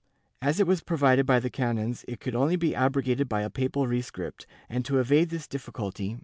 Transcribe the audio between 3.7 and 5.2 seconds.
rescript, and to